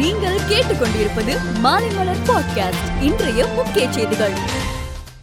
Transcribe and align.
நீங்கள் 0.00 0.38
கேட்டுக்கொண்டிருப்பது 0.48 1.36
மாலைமலர் 1.64 2.22
பாட்காஸ்ட் 2.26 3.02
இன்றைய 3.02 3.46
முக்கிய 3.46 3.92
செய்திகள். 3.92 4.32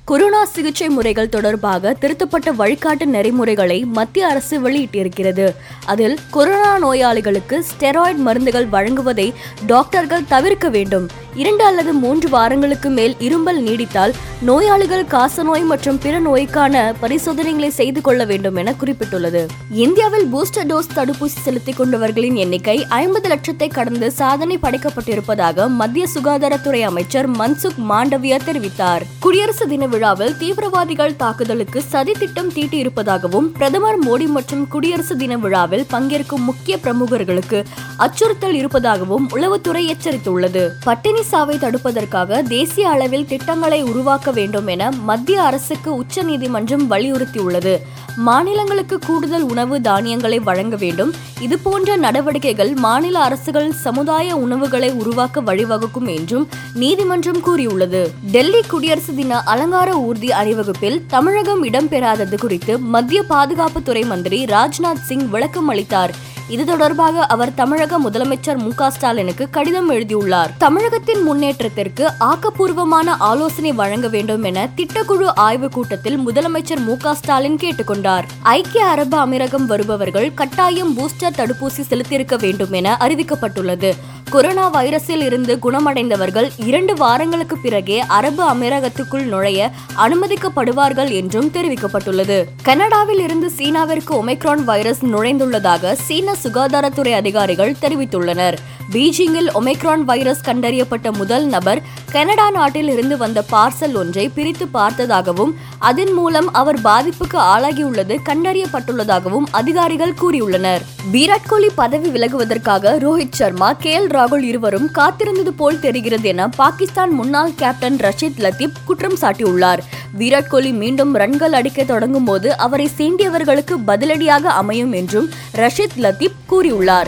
கொரோனா 0.05 0.45
சிகிச்சை 0.45 0.89
முறைகள் 0.89 1.29
தொடர்பாக 1.29 1.93
திருத்தப்பட்ட 1.93 2.53
வழிகாட்டு 2.53 3.05
நெறிமுறைகளை 3.05 3.85
மத்திய 3.85 4.27
அரசு 4.27 4.69
வெளியிட்டிருக்கிறது. 4.69 5.55
அதில் 5.85 6.19
கொரோனா 6.31 6.77
நோயாளிகளுக்கு 6.77 7.65
ஸ்டெராய்டு 7.69 8.15
மருந்துகள் 8.15 8.67
வழங்குவதை 8.67 9.33
டாக்டர்கள் 9.65 10.27
தவிர்க்க 10.27 10.69
வேண்டும். 10.69 11.09
இரண்டு 11.41 11.63
அல்லது 11.63 11.93
மூன்று 11.93 12.27
வாரங்களுக்கு 12.29 12.89
மேல் 12.89 13.15
இரும்பல் 13.19 13.59
நீடித்தால் 13.63 14.13
நோயாளிகள் 14.41 15.03
காசநோய் 15.05 15.65
மற்றும் 15.65 15.99
பிற 15.99 16.19
நோய்க்கான 16.19 16.93
பரிசோதனைகளை 17.01 17.69
செய்து 17.69 18.01
கொள்ள 18.01 18.25
வேண்டும் 18.25 18.55
என 18.55 18.73
குறிப்பிட்டுள்ளது. 18.81 19.41
இந்தியாவில் 19.69 20.25
பூஸ்டர் 20.33 20.67
டோஸ் 20.71 20.89
தடுப்பூசி 20.95 21.39
செலுத்திக் 21.43 21.79
கொண்டவர்களின் 21.79 22.33
எண்ணிக்கை 22.33 22.85
ஐம்பது 22.89 23.29
லட்சத்தை 23.29 23.67
கடந்து 23.69 24.11
சாதனை 24.11 24.57
படைக்கப்பட்டிருப்பதாக 24.61 25.67
மத்திய 25.69 26.07
சுகாதாரத்துறை 26.13 26.81
அமைச்சர் 26.81 27.29
மன்சுக் 27.31 27.79
மாண்டவியா 27.89 28.39
தெரிவித்தார். 28.45 29.05
குடியரசு 29.19 29.67
தின 29.67 29.85
விழாவில் 29.85 30.37
தீவிரவாதிகள் 30.37 31.15
தாக்குதலுக்கு 31.15 31.81
சதி 31.87 32.15
திட்டம் 32.19 32.51
தீட்டியிருப்பதாகவும் 32.51 33.49
பிரதமர் 33.59 33.99
மோடி 34.05 34.27
மற்றும் 34.27 34.67
குடியரசு 34.67 35.17
தின 35.17 35.37
விழாவில் 35.37 35.85
பங்கேற்கும் 35.93 36.47
முக்கிய 36.49 36.77
பிரமுகர்களுக்கு 36.83 37.61
அச்சுறுத்தல் 37.97 38.53
இருப்பதாகவும் 38.53 39.29
உளவுத்துறை 39.35 39.85
எச்சரித்துள்ளது. 39.93 40.69
பட்டினி 40.83 41.23
சாவை 41.27 41.55
தடுப்பதற்காக 41.57 42.41
தேசிய 42.41 42.89
அளவில் 42.89 43.25
திட்டங்களை 43.25 43.79
உருவாக்க 43.83 44.31
வேண்டும் 44.31 44.67
என 44.67 44.91
மத்திய 44.91 45.41
அரசுக்கு 45.41 45.95
உச்சநீதிமன்றம் 45.95 46.91
வலியுறுத்தியுள்ளது. 46.91 47.73
மாநிலங்களுக்கு 48.15 48.99
கூடுதல் 48.99 49.41
உணவு 49.41 49.81
தானியங்களை 49.81 50.39
வழங்க 50.39 50.75
வேண்டும். 50.75 51.11
இதுபோன்ற 51.39 51.95
நடவடிக்கைகள் 51.95 52.71
மாநில 52.75 53.19
அரசுகள் 53.19 53.71
சமுதாய 53.71 54.35
உணவுகளை 54.35 54.89
உருவாக்க 54.91 55.41
வழிவகுக்கும் 55.41 56.15
என்றும் 56.15 56.47
நீதிமன்றம் 56.73 57.41
கூறியுள்ளது. 57.41 58.01
டெல்லி 58.31 58.61
குடியரசு 58.67 59.15
தின 59.15 59.41
அலங்கார 59.43 59.91
ஊர்தி 60.07 60.31
அணிவகுப்பில் 60.31 61.03
தமிழகம் 61.07 61.63
இடம்பெறாதது 61.63 62.39
குறித்து 62.39 62.79
மத்திய 62.95 63.23
பாதுகாப்புத்துறை 63.29 64.05
மந்திரி 64.05 64.45
ராஜ்நாத் 64.45 65.05
சிங் 65.07 65.29
விளக்கம் 65.29 65.67
அளித்தார். 65.67 66.35
இது 66.49 66.65
தொடர்பாக 66.65 67.25
அவர் 67.25 67.53
தமிழக 67.53 67.99
முதலமைச்சர் 67.99 68.57
மு 68.57 68.89
ஸ்டாலினுக்கு 68.89 69.49
கடிதம் 69.49 69.89
எழுதியுள்ளார். 69.89 70.51
தமிழகத்தின் 70.57 71.23
முன்னேற்றத்திற்கு 71.23 72.11
ஆக்கப்பூர்வமான 72.19 73.15
ஆலோசனை 73.19 73.71
வழங்க 73.71 74.07
வேண்டும் 74.07 74.43
என 74.43 74.69
திட்டக்குழு 74.75 75.27
ஆய்வு 75.35 75.69
கூட்டத்தில் 75.69 76.17
முதலமைச்சர் 76.27 76.83
மு 76.85 76.95
ஸ்டாலின் 77.13 77.57
கேட்டுக்கொண்டார் 77.57 78.27
ஐக்கிய 78.41 78.85
அரபு 78.85 79.17
அமீரகம் 79.25 79.65
வருபவர்கள் 79.65 80.33
கட்டாயம் 80.33 80.97
பூஸ்டர் 80.97 81.37
தடுப்பூசி 81.37 81.83
செலுத்தியிருக்க 81.89 82.39
வேண்டும் 82.39 82.71
என 82.71 82.97
அறிவிக்கப்பட்டுள்ளது. 82.99 83.91
கொரோனா 84.29 84.71
வைரஸில் 84.73 85.21
இருந்து 85.21 85.59
குணமடைந்தவர்கள் 85.61 86.49
இரண்டு 86.57 86.95
வாரங்களுக்கு 86.95 87.57
பிறகே 87.57 87.99
அரபு 87.99 88.43
அமீரகத்துக்குள் 88.53 89.23
நுழைய 89.23 89.71
அனுமதிக்கப்படுவார்கள் 89.97 91.11
என்றும் 91.11 91.51
தெரிவிக்கப்பட்டுள்ளது. 91.53 92.43
கனடாவில் 92.63 93.19
இருந்து 93.19 93.51
சீனாவிற்கு 93.57 94.09
ஒமைக்ரான் 94.09 94.63
வைரஸ் 94.63 95.05
நுழைந்துள்ளதாக 95.05 95.93
சீன 95.93 96.35
சுகாதாரத்துறை 96.43 97.11
அதிகாரிகள் 97.11 97.75
தெரிவித்துள்ளனர். 97.81 98.57
பீஜிங்கில் 98.93 99.49
ஒமைக்ரான் 99.53 100.01
வைரஸ் 100.01 100.43
கண்டறியப்பட்ட 100.45 101.13
முதல் 101.17 101.45
நபர் 101.45 101.81
கனடா 102.11 102.49
நாட்டில் 102.49 102.89
இருந்து 102.89 103.17
வந்த 103.17 103.43
பார்சல் 103.51 103.93
ஒன்றை 103.93 104.29
பிரித்து 104.29 104.67
பார்த்ததாகவும் 104.73 105.51
அதன் 105.79 106.13
மூலம் 106.13 106.53
அவர் 106.53 106.81
பாதிப்புக்கு 106.81 107.37
ஆளாகியுள்ளது 107.37 108.17
கண்டறியப்பட்டுள்ளதாகவும் 108.29 109.47
அதிகாரிகள் 109.51 110.13
கூறியுள்ளனர். 110.21 110.79
விராட் 111.11 111.47
கோலி 111.47 111.69
பதவி 111.75 112.09
விலகுவதற்காக 112.09 112.95
ரோஹித் 112.97 113.37
சர்மா 113.39 113.73
கே 113.73 113.99
எல் 113.99 114.09
ராகுல் 114.09 114.41
இருவரும் 114.41 114.89
காத்திருந்தது 114.93 115.49
போல் 115.49 115.79
தெரிகிறது 115.79 116.29
என 116.29 116.47
பாகிஸ்தான் 116.47 117.09
முன்னாள் 117.09 117.55
கேப்டன் 117.55 117.95
ரஷீத் 117.95 118.39
லத்தீப் 118.39 118.81
குற்றம் 118.85 119.17
சாட்டியுள்ளார். 119.21 119.79
விராட் 120.17 120.47
கோலி 120.47 120.71
மீண்டும் 120.71 121.15
ரன்கள் 121.15 121.53
அடிக்க 121.53 121.83
தொடங்கும் 121.83 122.23
போது 122.23 122.57
அவரை 122.57 122.89
சீண்டியவர்களுக்கு 122.97 123.75
பதிலடியாக 123.87 124.43
அமையும் 124.43 124.91
என்றும் 124.91 125.29
ரஷீத் 125.55 125.97
லத்தீப் 125.97 126.37
கூறியுள்ளார். 126.49 127.07